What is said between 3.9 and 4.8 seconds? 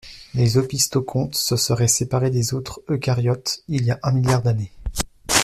a un milliard d'années.